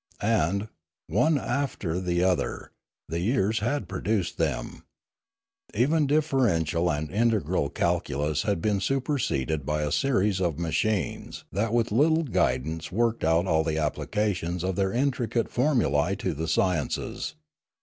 And, 0.23 0.67
one 1.05 1.37
after 1.37 1.99
the 1.99 2.23
other, 2.23 2.71
the 3.07 3.19
years 3.19 3.59
had 3.59 3.87
produced 3.87 4.39
them. 4.39 4.81
Even 5.75 6.07
differential 6.07 6.91
and 6.91 7.11
integral 7.11 7.69
calculus 7.69 8.41
had 8.41 8.63
been 8.63 8.79
superseded 8.79 9.63
by 9.63 9.83
a 9.83 9.91
series 9.91 10.41
of 10.41 10.57
machines 10.57 11.43
that 11.51 11.71
with 11.71 11.91
little 11.91 12.23
guidance 12.23 12.91
worked 12.91 13.23
out 13.23 13.45
all 13.45 13.63
the 13.63 13.77
applications 13.77 14.63
of 14.63 14.75
their 14.75 14.91
intricate 14.91 15.49
formulae 15.51 16.15
to 16.15 16.33
the 16.33 16.47
sciences. 16.47 17.35